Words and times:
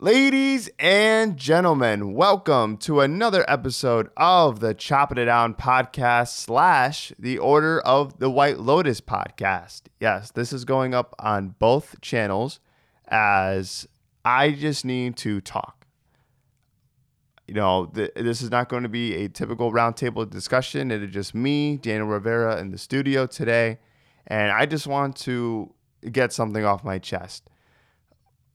Ladies 0.00 0.68
and 0.80 1.36
gentlemen, 1.36 2.14
welcome 2.14 2.76
to 2.78 2.98
another 2.98 3.44
episode 3.46 4.10
of 4.16 4.58
the 4.58 4.74
Chopping 4.74 5.18
It 5.18 5.26
Down 5.26 5.54
podcast 5.54 6.30
slash 6.30 7.12
the 7.16 7.38
Order 7.38 7.80
of 7.80 8.18
the 8.18 8.28
White 8.28 8.58
Lotus 8.58 9.00
podcast. 9.00 9.82
Yes, 10.00 10.32
this 10.32 10.52
is 10.52 10.64
going 10.64 10.94
up 10.94 11.14
on 11.20 11.54
both 11.60 12.00
channels 12.00 12.58
as 13.06 13.86
I 14.24 14.50
just 14.50 14.84
need 14.84 15.16
to 15.18 15.40
talk. 15.40 15.86
You 17.46 17.54
know, 17.54 17.86
th- 17.86 18.14
this 18.16 18.42
is 18.42 18.50
not 18.50 18.68
going 18.68 18.82
to 18.82 18.88
be 18.88 19.14
a 19.14 19.28
typical 19.28 19.70
roundtable 19.70 20.28
discussion. 20.28 20.90
It 20.90 21.04
is 21.04 21.12
just 21.12 21.36
me, 21.36 21.76
Daniel 21.76 22.08
Rivera, 22.08 22.58
in 22.58 22.72
the 22.72 22.78
studio 22.78 23.26
today. 23.26 23.78
And 24.26 24.50
I 24.50 24.66
just 24.66 24.88
want 24.88 25.14
to 25.18 25.72
get 26.10 26.32
something 26.32 26.64
off 26.64 26.82
my 26.82 26.98
chest 26.98 27.48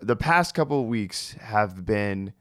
the 0.00 0.16
past 0.16 0.54
couple 0.54 0.80
of 0.80 0.86
weeks 0.86 1.32
have 1.40 1.84
been 1.84 2.32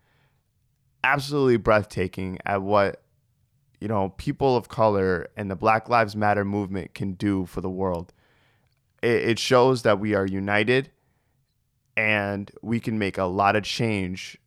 absolutely 1.03 1.57
breathtaking 1.57 2.37
at 2.45 2.61
what 2.61 3.01
you 3.79 3.87
know 3.87 4.09
people 4.17 4.55
of 4.55 4.69
color 4.69 5.27
and 5.35 5.51
the 5.51 5.55
Black 5.55 5.89
Lives 5.89 6.15
Matter 6.15 6.45
movement 6.45 6.93
can 6.93 7.13
do 7.13 7.45
for 7.45 7.61
the 7.61 7.69
world. 7.69 8.13
It, 9.01 9.29
it 9.29 9.39
shows 9.39 9.83
that 9.83 9.99
we 9.99 10.13
are 10.13 10.25
united 10.25 10.91
and 11.95 12.49
we 12.61 12.79
can 12.79 12.97
make 12.97 13.17
a 13.17 13.25
lot 13.25 13.55
of 13.55 13.63
change 13.63 14.37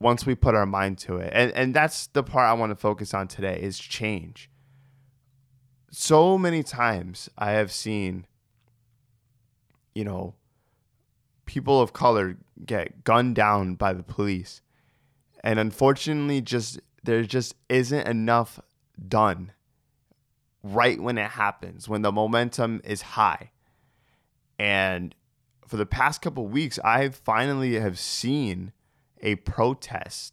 once 0.00 0.26
we 0.26 0.34
put 0.34 0.54
our 0.54 0.66
mind 0.66 0.98
to 0.98 1.16
it. 1.16 1.30
And 1.32 1.52
and 1.52 1.74
that's 1.74 2.08
the 2.08 2.22
part 2.22 2.48
I 2.48 2.54
want 2.54 2.70
to 2.70 2.76
focus 2.76 3.14
on 3.14 3.28
today 3.28 3.58
is 3.60 3.78
change. 3.78 4.50
So 5.90 6.36
many 6.36 6.62
times 6.62 7.28
I 7.38 7.52
have 7.52 7.70
seen 7.70 8.26
you 9.94 10.04
know 10.04 10.34
people 11.46 11.80
of 11.80 11.92
color 11.92 12.36
get 12.64 13.04
gunned 13.04 13.34
down 13.34 13.74
by 13.74 13.92
the 13.92 14.02
police. 14.02 14.62
And 15.42 15.58
unfortunately, 15.58 16.40
just 16.40 16.80
there 17.02 17.22
just 17.22 17.54
isn't 17.68 18.06
enough 18.06 18.60
done 19.08 19.52
right 20.62 21.00
when 21.00 21.18
it 21.18 21.32
happens, 21.32 21.88
when 21.88 22.02
the 22.02 22.10
momentum 22.10 22.80
is 22.84 23.02
high. 23.02 23.50
And 24.58 25.14
for 25.66 25.76
the 25.76 25.86
past 25.86 26.22
couple 26.22 26.46
weeks, 26.46 26.78
I 26.82 27.08
finally 27.10 27.78
have 27.78 27.98
seen 27.98 28.72
a 29.20 29.34
protest 29.36 30.32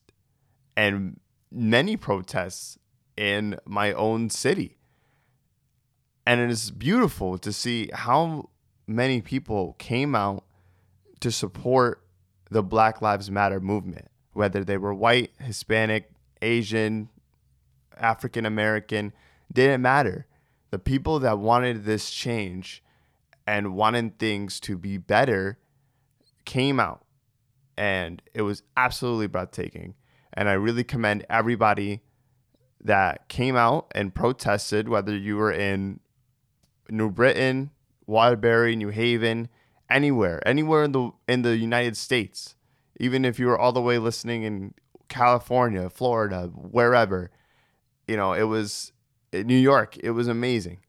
and 0.78 1.20
many 1.52 1.98
protests 1.98 2.78
in 3.18 3.58
my 3.66 3.92
own 3.94 4.30
city. 4.30 4.78
And 6.26 6.40
it 6.40 6.50
is 6.50 6.72
beautiful 6.72 7.38
to 7.40 7.52
see 7.52 7.90
how 7.94 8.50
many 8.88 9.22
people 9.22 9.76
came 9.80 10.16
out 10.16 10.46
to 11.22 11.32
support 11.32 12.04
the 12.50 12.62
Black 12.62 13.02
Lives 13.02 13.32
Matter 13.32 13.60
movement, 13.60 14.10
whether 14.34 14.64
they 14.64 14.78
were 14.78 14.94
white, 14.94 15.32
Hispanic, 15.40 16.12
Asian, 16.42 17.10
African 17.98 18.46
American, 18.46 19.14
didn't 19.52 19.82
matter. 19.82 20.28
The 20.72 20.80
people 20.80 21.20
that 21.20 21.40
wanted 21.40 21.86
this 21.86 22.12
change 22.12 22.84
and 23.48 23.76
wanted 23.76 24.20
things 24.20 24.60
to 24.62 24.78
be 24.78 24.98
better 24.98 25.60
came 26.46 26.80
out. 26.80 27.06
And 27.78 28.22
it 28.34 28.42
was 28.42 28.64
absolutely 28.76 29.28
breathtaking. 29.28 29.96
And 30.34 30.50
I 30.50 30.54
really 30.54 30.84
commend 30.84 31.26
everybody 31.30 32.02
that 32.84 33.28
came 33.28 33.56
out 33.56 33.92
and 33.94 34.14
protested, 34.14 34.90
whether 34.90 35.16
you 35.16 35.38
were 35.38 35.52
in 35.52 36.00
New 36.90 37.10
Britain, 37.10 37.72
Waterbury, 38.08 38.76
New 38.76 38.90
Haven, 38.90 39.50
anywhere, 39.92 40.46
anywhere 40.48 40.84
in 40.84 40.92
the 40.92 41.12
in 41.28 41.42
the 41.42 41.58
United 41.58 41.98
States, 41.98 42.56
even 43.00 43.26
if 43.26 43.40
you 43.40 43.48
were 43.48 43.58
all 43.58 43.74
the 43.74 43.82
way 43.82 43.98
listening 43.98 44.44
in 44.44 44.74
California, 45.08 45.90
Florida, 45.90 46.48
wherever, 46.48 47.30
you 48.08 48.16
know, 48.16 48.34
it 48.34 48.44
was 48.44 48.94
in 49.32 49.48
New 49.48 49.58
York. 49.58 49.98
It 49.98 50.12
was 50.12 50.28
amazing. 50.28 50.80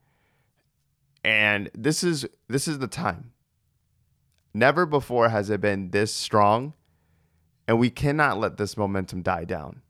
And 1.25 1.71
this 1.75 2.03
is 2.03 2.27
this 2.49 2.67
is 2.67 2.79
the 2.79 2.89
time. 2.89 3.33
Never 4.55 4.87
before 4.87 5.31
has 5.31 5.51
it 5.51 5.61
been 5.61 5.91
this 5.91 6.15
strong, 6.15 6.75
and 7.67 7.79
we 7.79 7.91
cannot 7.91 8.39
let 8.39 8.57
this 8.57 8.77
momentum 8.77 9.23
die 9.23 9.45
down. 9.45 9.83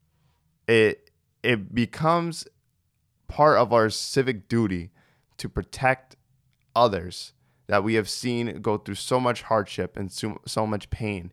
It 0.66 1.10
it 1.42 1.74
becomes 1.74 2.46
part 3.28 3.58
of 3.58 3.72
our 3.72 3.90
civic 3.90 4.48
duty 4.48 4.90
to 5.38 5.48
protect 5.48 6.16
others 6.76 7.32
that 7.72 7.82
we 7.82 7.94
have 7.94 8.06
seen 8.06 8.60
go 8.60 8.76
through 8.76 8.96
so 8.96 9.18
much 9.18 9.40
hardship 9.40 9.96
and 9.96 10.12
so, 10.12 10.38
so 10.44 10.66
much 10.66 10.90
pain. 10.90 11.32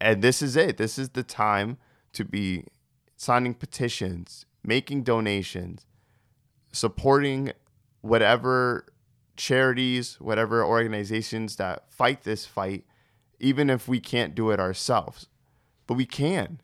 And 0.00 0.22
this 0.22 0.40
is 0.40 0.54
it. 0.54 0.76
This 0.76 1.00
is 1.00 1.08
the 1.08 1.24
time 1.24 1.78
to 2.12 2.24
be 2.24 2.66
signing 3.16 3.54
petitions, 3.54 4.46
making 4.62 5.02
donations, 5.02 5.84
supporting 6.70 7.50
whatever 8.02 8.86
charities, 9.36 10.14
whatever 10.20 10.64
organizations 10.64 11.56
that 11.56 11.90
fight 11.90 12.22
this 12.22 12.46
fight, 12.46 12.84
even 13.40 13.68
if 13.68 13.88
we 13.88 13.98
can't 13.98 14.36
do 14.36 14.52
it 14.52 14.60
ourselves. 14.60 15.26
But 15.88 15.94
we 15.94 16.06
can. 16.06 16.60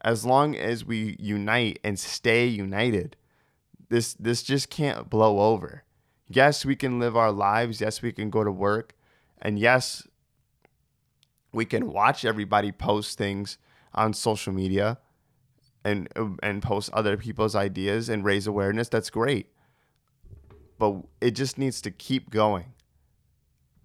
As 0.00 0.26
long 0.26 0.56
as 0.56 0.84
we 0.84 1.14
unite 1.20 1.78
and 1.84 1.96
stay 1.96 2.48
united, 2.48 3.14
this 3.88 4.14
this 4.14 4.42
just 4.42 4.68
can't 4.68 5.08
blow 5.08 5.38
over 5.38 5.84
yes, 6.34 6.64
we 6.64 6.76
can 6.76 6.98
live 6.98 7.16
our 7.16 7.32
lives. 7.32 7.80
Yes, 7.80 8.02
we 8.02 8.12
can 8.12 8.30
go 8.30 8.44
to 8.44 8.52
work. 8.52 8.94
And 9.40 9.58
yes, 9.58 10.06
we 11.52 11.64
can 11.64 11.92
watch 11.92 12.24
everybody 12.24 12.72
post 12.72 13.18
things 13.18 13.58
on 13.94 14.14
social 14.14 14.52
media 14.52 14.98
and 15.84 16.08
and 16.42 16.62
post 16.62 16.90
other 16.92 17.16
people's 17.16 17.54
ideas 17.54 18.08
and 18.08 18.24
raise 18.24 18.46
awareness. 18.46 18.88
That's 18.88 19.10
great. 19.10 19.48
But 20.78 21.02
it 21.20 21.32
just 21.32 21.58
needs 21.58 21.80
to 21.82 21.90
keep 21.90 22.30
going. 22.30 22.72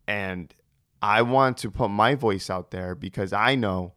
And 0.08 0.54
I 1.02 1.22
want 1.22 1.58
to 1.58 1.72
put 1.72 1.90
my 1.90 2.16
voice 2.16 2.50
out 2.50 2.72
there 2.72 2.96
because 2.96 3.34
I 3.34 3.56
know 3.56 3.94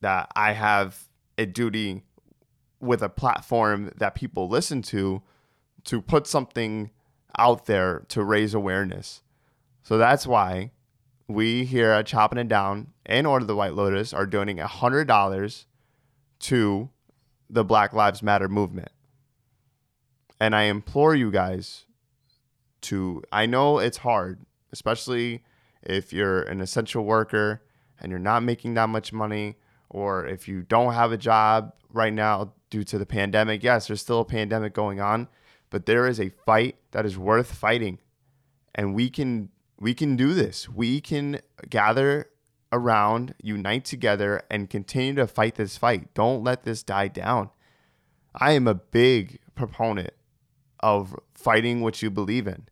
that 0.00 0.30
I 0.34 0.52
have 0.52 1.08
a 1.36 1.46
duty 1.46 2.02
with 2.80 3.02
a 3.02 3.08
platform 3.08 3.92
that 3.96 4.14
people 4.14 4.48
listen 4.48 4.82
to 4.82 5.22
to 5.84 6.00
put 6.00 6.26
something 6.26 6.90
out 7.36 7.66
there 7.66 8.04
to 8.08 8.22
raise 8.22 8.54
awareness. 8.54 9.22
So 9.82 9.98
that's 9.98 10.26
why 10.26 10.72
we 11.26 11.64
here 11.64 11.90
at 11.90 12.06
Chopping 12.06 12.38
It 12.38 12.48
Down 12.48 12.88
and 13.04 13.26
Order 13.26 13.44
the 13.44 13.56
White 13.56 13.74
Lotus 13.74 14.12
are 14.12 14.26
donating 14.26 14.62
$100 14.64 15.64
to 16.40 16.90
the 17.50 17.64
Black 17.64 17.92
Lives 17.92 18.22
Matter 18.22 18.48
movement. 18.48 18.90
And 20.40 20.54
I 20.54 20.64
implore 20.64 21.14
you 21.14 21.30
guys 21.30 21.84
to, 22.82 23.22
I 23.32 23.46
know 23.46 23.78
it's 23.78 23.98
hard, 23.98 24.40
especially 24.72 25.42
if 25.82 26.12
you're 26.12 26.42
an 26.42 26.60
essential 26.60 27.04
worker 27.04 27.62
and 28.00 28.10
you're 28.10 28.20
not 28.20 28.42
making 28.42 28.74
that 28.74 28.88
much 28.88 29.12
money, 29.12 29.56
or 29.90 30.26
if 30.26 30.46
you 30.46 30.62
don't 30.62 30.94
have 30.94 31.10
a 31.10 31.16
job 31.16 31.72
right 31.90 32.12
now 32.12 32.52
due 32.70 32.84
to 32.84 32.98
the 32.98 33.06
pandemic. 33.06 33.64
Yes, 33.64 33.88
there's 33.88 34.00
still 34.00 34.20
a 34.20 34.24
pandemic 34.24 34.74
going 34.74 35.00
on, 35.00 35.28
but 35.70 35.86
there 35.86 36.06
is 36.06 36.20
a 36.20 36.30
fight 36.30 36.76
that 36.92 37.04
is 37.04 37.18
worth 37.18 37.52
fighting. 37.52 37.98
And 38.74 38.94
we 38.94 39.10
can 39.10 39.50
we 39.80 39.94
can 39.94 40.16
do 40.16 40.34
this. 40.34 40.68
We 40.68 41.00
can 41.00 41.40
gather 41.68 42.30
around 42.72 43.34
unite 43.42 43.84
together 43.84 44.42
and 44.50 44.68
continue 44.68 45.14
to 45.14 45.26
fight 45.26 45.54
this 45.54 45.76
fight. 45.76 46.12
Don't 46.14 46.44
let 46.44 46.64
this 46.64 46.82
die 46.82 47.08
down. 47.08 47.50
I 48.34 48.52
am 48.52 48.66
a 48.66 48.74
big 48.74 49.38
proponent 49.54 50.12
of 50.80 51.18
fighting 51.34 51.80
what 51.80 52.02
you 52.02 52.10
believe 52.10 52.46
in. 52.46 52.68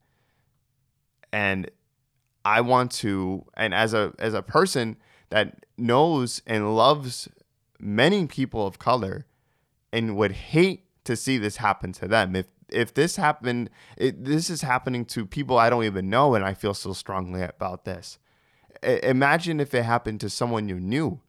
And 1.33 1.71
i 2.47 2.61
want 2.61 2.93
to 2.93 3.45
and 3.55 3.75
as 3.75 3.93
a 3.93 4.13
as 4.21 4.33
a 4.33 4.41
person 4.41 4.97
that 5.31 5.67
knows 5.77 6.41
and 6.47 6.77
loves 6.77 7.29
many 7.81 8.27
people 8.27 8.67
of 8.67 8.79
color 8.79 9.27
and 9.93 10.17
would 10.17 10.31
hate 10.31 10.85
to 11.05 11.17
see 11.17 11.37
this 11.39 11.57
happen 11.57 11.93
to 11.93 12.07
them 12.07 12.37
if 12.37 12.47
if 12.69 12.95
this 12.95 13.17
happened, 13.17 13.71
it, 13.97 14.25
this 14.25 14.51
is 14.51 14.63
happening 14.63 15.05
to 15.07 15.27
people 15.27 15.59
I 15.59 15.71
don't 15.71 15.85
even 15.85 16.11
know, 16.11 16.35
and 16.35 16.45
I 16.45 16.55
feel 16.55 16.75
so 16.75 16.93
strongly 16.93 17.43
about 17.43 17.85
this. 17.85 18.19
I, 18.83 19.01
imagine 19.03 19.61
if 19.61 19.75
it 19.75 19.85
happened 19.85 20.21
to 20.21 20.31
someone 20.31 20.69
you 20.69 20.81
knew. 20.81 21.21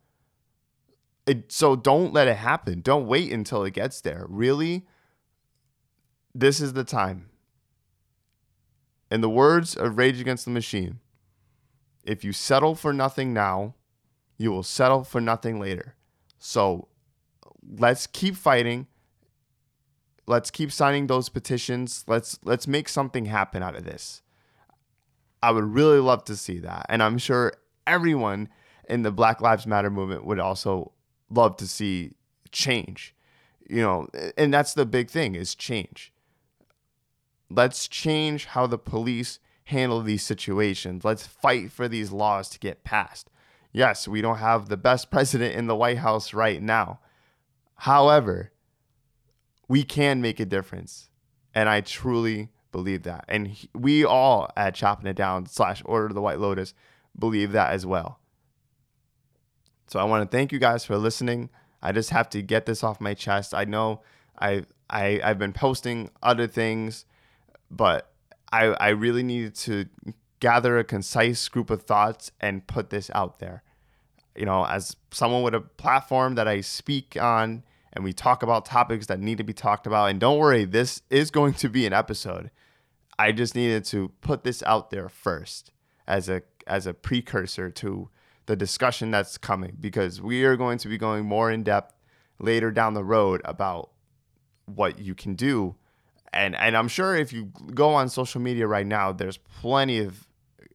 It, 1.26 1.52
so 1.52 1.76
don't 1.76 2.14
let 2.14 2.28
it 2.28 2.38
happen. 2.38 2.82
Don't 2.82 3.08
wait 3.08 3.32
until 3.32 3.64
it 3.64 3.74
gets 3.74 4.02
there. 4.02 4.26
Really, 4.30 4.86
this 6.34 6.62
is 6.62 6.74
the 6.74 6.84
time. 6.84 7.30
In 9.12 9.22
the 9.22 9.30
words 9.30 9.76
of 9.76 9.98
Rage 9.98 10.20
Against 10.20 10.46
the 10.46 10.52
Machine, 10.52 11.00
if 12.04 12.24
you 12.24 12.34
settle 12.34 12.76
for 12.76 12.94
nothing 12.94 13.34
now, 13.34 13.76
you 14.38 14.52
will 14.52 14.64
settle 14.64 15.04
for 15.04 15.20
nothing 15.20 15.60
later. 15.60 15.96
So 16.40 16.88
let's 17.78 18.08
keep 18.08 18.36
fighting 18.36 18.88
Let's 20.28 20.52
keep 20.52 20.72
signing 20.72 21.08
those 21.08 21.30
petitions. 21.30 22.04
Let's 22.06 22.38
let's 22.44 22.68
make 22.68 22.90
something 22.90 23.26
happen 23.26 23.64
out 23.64 23.76
of 23.76 23.86
this. 23.86 24.22
I 25.42 25.52
would 25.52 25.64
really 25.64 26.00
love 26.00 26.26
to 26.26 26.36
see 26.36 26.60
that. 26.60 26.86
And 26.90 27.02
I'm 27.02 27.18
sure 27.18 27.54
everyone 27.86 28.50
in 28.90 29.04
the 29.04 29.12
Black 29.12 29.40
Lives 29.40 29.66
Matter 29.66 29.90
movement 29.90 30.26
would 30.26 30.40
also 30.40 30.92
love 31.30 31.58
to 31.58 31.68
see 31.68 32.14
change. 32.52 33.16
You 33.70 33.82
know, 33.82 34.08
and 34.38 34.54
that's 34.54 34.74
the 34.74 34.86
big 34.86 35.10
thing 35.10 35.36
is 35.36 35.56
change. 35.56 36.14
Let's 37.50 37.88
change 37.88 38.46
how 38.46 38.68
the 38.68 38.78
police 38.78 39.40
handle 39.66 40.02
these 40.02 40.24
situations. 40.24 41.06
Let's 41.06 41.28
fight 41.28 41.72
for 41.72 41.88
these 41.88 42.12
laws 42.12 42.50
to 42.50 42.60
get 42.60 42.84
passed. 42.84 43.30
Yes, 43.72 44.08
we 44.08 44.22
don't 44.22 44.38
have 44.38 44.68
the 44.68 44.78
best 44.78 45.12
president 45.12 45.56
in 45.56 45.68
the 45.68 45.76
White 45.76 46.00
House 46.00 46.34
right 46.34 46.62
now. 46.62 47.00
However, 47.82 48.52
we 49.68 49.84
can 49.84 50.22
make 50.22 50.40
a 50.40 50.46
difference. 50.46 51.10
And 51.54 51.68
I 51.68 51.82
truly 51.82 52.50
believe 52.72 53.04
that. 53.04 53.26
And 53.28 53.48
he, 53.48 53.70
we 53.74 54.06
all 54.06 54.50
at 54.56 54.76
Chopping 54.76 55.08
It 55.08 55.16
Down 55.16 55.46
slash 55.48 55.82
Order 55.86 56.08
of 56.08 56.14
the 56.14 56.22
White 56.22 56.40
Lotus 56.40 56.74
believe 57.18 57.52
that 57.54 57.72
as 57.72 57.86
well. 57.86 58.20
So 59.88 60.00
I 60.00 60.04
want 60.04 60.30
to 60.30 60.38
thank 60.38 60.52
you 60.52 60.60
guys 60.60 60.86
for 60.86 60.98
listening. 60.98 61.50
I 61.82 61.92
just 61.92 62.10
have 62.10 62.30
to 62.32 62.42
get 62.42 62.66
this 62.66 62.84
off 62.84 63.00
my 63.02 63.14
chest. 63.14 63.54
I 63.54 63.64
know 63.64 64.02
I 64.40 64.66
I 64.90 65.22
I've 65.24 65.40
been 65.40 65.54
posting 65.54 66.10
other 66.22 66.48
things, 66.48 67.06
but 67.72 68.12
I 68.52 68.66
I 68.66 68.90
really 68.90 69.24
needed 69.24 69.56
to 69.56 69.86
gather 70.40 70.78
a 70.78 70.84
concise 70.84 71.48
group 71.48 71.70
of 71.70 71.84
thoughts 71.84 72.32
and 72.40 72.68
put 72.68 72.90
this 72.90 73.10
out 73.16 73.40
there. 73.40 73.64
You 74.36 74.46
know, 74.46 74.66
as 74.66 74.96
someone 75.12 75.42
with 75.42 75.56
a 75.56 75.62
platform 75.62 76.36
that 76.36 76.48
I 76.48 76.62
speak 76.62 77.18
on 77.20 77.64
and 77.98 78.04
we 78.04 78.14
talk 78.14 78.44
about 78.44 78.64
topics 78.64 79.08
that 79.08 79.20
need 79.20 79.40
to 79.40 79.44
be 79.44 79.54
talked 79.54 79.88
about. 79.88 80.12
And 80.12 80.20
don't 80.20 80.38
worry, 80.38 80.66
this 80.66 81.02
is 81.10 81.32
going 81.32 81.56
to 81.56 81.68
be 81.68 81.88
an 81.88 81.94
episode. 81.94 82.52
I 83.18 83.32
just 83.32 83.56
needed 83.56 83.86
to 83.86 84.12
put 84.22 84.44
this 84.44 84.62
out 84.62 84.92
there 84.92 85.10
first 85.10 85.72
as 86.08 86.30
a 86.30 86.44
as 86.68 86.86
a 86.86 86.94
precursor 86.94 87.72
to 87.72 88.10
the 88.46 88.56
discussion 88.56 89.10
that's 89.10 89.40
coming 89.40 89.78
because 89.80 90.22
we 90.22 90.44
are 90.44 90.56
going 90.56 90.78
to 90.78 90.88
be 90.88 91.00
going 91.00 91.26
more 91.26 91.50
in 91.50 91.64
depth 91.64 91.96
later 92.38 92.70
down 92.70 92.94
the 92.94 93.04
road 93.04 93.42
about 93.44 93.90
what 94.66 95.00
you 95.00 95.16
can 95.16 95.34
do. 95.34 95.76
And 96.32 96.56
and 96.56 96.78
I'm 96.78 96.90
sure 96.90 97.16
if 97.16 97.34
you 97.34 97.52
go 97.74 97.96
on 97.96 98.10
social 98.10 98.40
media 98.40 98.68
right 98.68 98.86
now, 98.86 99.12
there's 99.12 99.38
plenty 99.38 99.98
of 99.98 100.28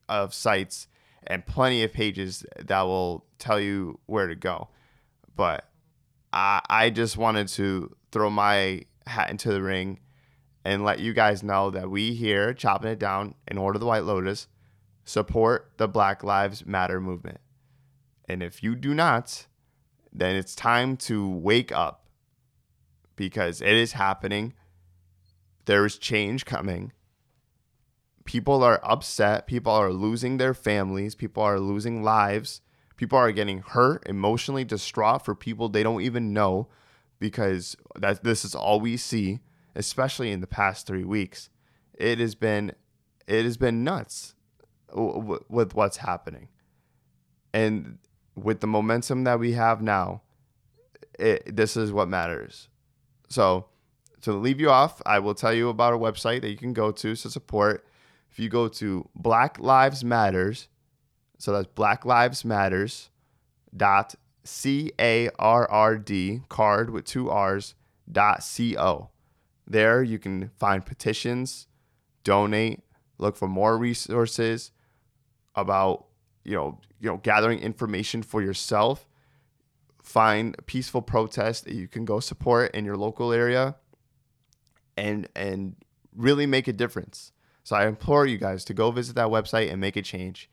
of 0.08 0.34
sites 0.34 0.88
and 1.24 1.46
plenty 1.46 1.84
of 1.84 1.92
pages 1.92 2.44
that 2.58 2.82
will 2.82 3.24
tell 3.38 3.60
you 3.60 4.00
where 4.06 4.26
to 4.26 4.34
go. 4.34 4.70
But 5.36 5.68
I 6.32 6.60
I 6.68 6.90
just 6.90 7.16
wanted 7.16 7.48
to 7.48 7.94
throw 8.10 8.30
my 8.30 8.82
hat 9.06 9.30
into 9.30 9.52
the 9.52 9.62
ring 9.62 10.00
and 10.64 10.84
let 10.84 11.00
you 11.00 11.12
guys 11.12 11.42
know 11.42 11.70
that 11.70 11.90
we 11.90 12.14
here 12.14 12.54
chopping 12.54 12.90
it 12.90 12.98
down 12.98 13.34
in 13.48 13.58
order 13.58 13.78
the 13.78 13.86
white 13.86 14.04
lotus 14.04 14.46
support 15.04 15.72
the 15.78 15.88
black 15.88 16.22
lives 16.22 16.64
matter 16.64 17.00
movement 17.00 17.40
and 18.28 18.42
if 18.42 18.62
you 18.62 18.74
do 18.74 18.94
not, 18.94 19.46
then 20.12 20.36
it's 20.36 20.54
time 20.54 20.96
to 20.96 21.28
wake 21.28 21.72
up 21.72 22.06
because 23.16 23.60
it 23.60 23.74
is 23.74 23.92
happening. 23.92 24.54
There 25.64 25.84
is 25.84 25.98
change 25.98 26.44
coming. 26.44 26.92
People 28.24 28.62
are 28.62 28.80
upset. 28.82 29.46
People 29.46 29.72
are 29.72 29.92
losing 29.92 30.36
their 30.36 30.54
families. 30.54 31.14
People 31.14 31.42
are 31.42 31.60
losing 31.60 32.02
lives. 32.02 32.60
People 32.96 33.18
are 33.18 33.32
getting 33.32 33.58
hurt, 33.58 34.06
emotionally 34.06 34.64
distraught 34.64 35.24
for 35.24 35.34
people 35.34 35.68
they 35.68 35.82
don't 35.82 36.02
even 36.02 36.32
know 36.32 36.68
because 37.18 37.76
that 37.96 38.24
this 38.24 38.44
is 38.44 38.54
all 38.54 38.80
we 38.80 38.96
see, 38.96 39.40
especially 39.74 40.30
in 40.30 40.40
the 40.40 40.46
past 40.46 40.86
3 40.86 41.04
weeks. 41.04 41.50
It 41.94 42.18
has 42.18 42.34
been 42.34 42.72
it 43.26 43.44
has 43.44 43.56
been 43.56 43.84
nuts 43.84 44.34
with 44.94 45.74
what's 45.74 45.98
happening. 45.98 46.48
And 47.54 47.98
with 48.34 48.60
the 48.60 48.66
momentum 48.66 49.24
that 49.24 49.38
we 49.38 49.52
have 49.52 49.82
now, 49.82 50.22
it, 51.18 51.54
this 51.54 51.76
is 51.76 51.92
what 51.92 52.08
matters. 52.08 52.68
So, 53.28 53.66
to 54.22 54.32
leave 54.32 54.60
you 54.60 54.70
off, 54.70 55.02
I 55.04 55.18
will 55.18 55.34
tell 55.34 55.52
you 55.52 55.68
about 55.68 55.94
a 55.94 55.98
website 55.98 56.42
that 56.42 56.50
you 56.50 56.56
can 56.56 56.72
go 56.72 56.92
to 56.92 57.16
to 57.16 57.30
support. 57.30 57.86
If 58.30 58.38
you 58.38 58.48
go 58.48 58.68
to 58.68 59.08
Black 59.14 59.58
Lives 59.58 60.04
Matters, 60.04 60.68
so 61.42 61.50
that's 61.50 61.66
Black 61.66 62.04
Lives 62.04 62.44
Matters 62.44 63.10
dot 63.76 64.14
C 64.44 64.92
A 65.00 65.28
R 65.40 65.68
R 65.68 65.98
D 65.98 66.42
card 66.48 66.90
with 66.90 67.04
two 67.04 67.30
R's 67.30 67.74
dot 68.10 68.44
C 68.44 68.78
O. 68.78 69.10
There 69.66 70.04
you 70.04 70.20
can 70.20 70.52
find 70.60 70.86
petitions, 70.86 71.66
donate, 72.22 72.84
look 73.18 73.36
for 73.36 73.48
more 73.48 73.76
resources 73.76 74.70
about 75.56 76.06
you 76.44 76.54
know, 76.54 76.78
you 77.00 77.10
know, 77.10 77.16
gathering 77.16 77.58
information 77.58 78.22
for 78.22 78.40
yourself. 78.40 79.08
Find 80.00 80.54
peaceful 80.66 81.02
protest 81.02 81.64
that 81.64 81.74
you 81.74 81.88
can 81.88 82.04
go 82.04 82.20
support 82.20 82.72
in 82.72 82.84
your 82.84 82.96
local 82.96 83.32
area 83.32 83.74
and 84.96 85.28
and 85.34 85.74
really 86.14 86.46
make 86.46 86.68
a 86.68 86.72
difference. 86.72 87.32
So 87.64 87.74
I 87.74 87.88
implore 87.88 88.26
you 88.26 88.38
guys 88.38 88.64
to 88.66 88.74
go 88.74 88.92
visit 88.92 89.16
that 89.16 89.26
website 89.26 89.72
and 89.72 89.80
make 89.80 89.96
a 89.96 90.02
change 90.02 90.48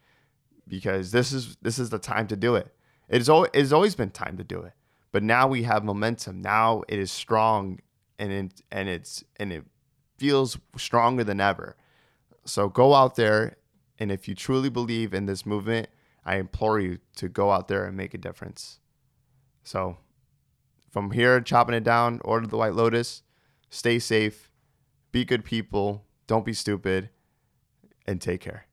because 0.70 1.12
this 1.12 1.34
is 1.34 1.58
this 1.62 1.80
is 1.80 1.90
the 1.90 2.00
time 2.00 2.28
to 2.28 2.36
do 2.36 2.56
it. 2.56 2.74
It 3.10 3.20
is 3.20 3.28
always, 3.28 3.50
it 3.54 3.60
has 3.60 3.74
always 3.74 3.96
been 3.96 4.12
time 4.12 4.38
to 4.38 4.44
do 4.44 4.62
it. 4.62 4.74
But 5.12 5.24
now 5.24 5.48
we 5.48 5.64
have 5.64 5.84
momentum. 5.84 6.42
Now 6.42 6.84
it 6.88 7.00
is 7.00 7.12
strong 7.12 7.80
and 8.20 8.32
it, 8.32 8.62
and 8.72 8.88
it's 8.88 9.24
and 9.38 9.52
it 9.52 9.66
feels 10.18 10.58
stronger 10.78 11.24
than 11.24 11.42
ever. 11.42 11.76
So 12.46 12.70
go 12.70 12.94
out 12.94 13.16
there 13.16 13.58
and 14.00 14.12
if 14.12 14.28
you 14.28 14.36
truly 14.36 14.70
believe 14.70 15.14
in 15.14 15.26
this 15.26 15.46
movement, 15.46 15.90
I 16.26 16.38
implore 16.38 16.80
you 16.80 17.00
to 17.18 17.28
go 17.28 17.52
out 17.52 17.68
there 17.68 17.86
and 17.86 17.98
make 17.98 18.14
a 18.14 18.18
difference. 18.18 18.80
So, 19.64 19.98
from 20.90 21.12
here, 21.12 21.40
chopping 21.42 21.76
it 21.76 21.84
down, 21.84 22.22
order 22.24 22.48
the 22.48 22.58
White 22.58 22.74
Lotus, 22.74 23.24
stay 23.70 24.00
safe, 24.00 24.50
be 25.12 25.26
good 25.26 25.44
people, 25.44 26.06
don't 26.28 26.46
be 26.46 26.54
stupid, 26.54 27.10
and 28.08 28.22
take 28.22 28.42
care. 28.42 28.69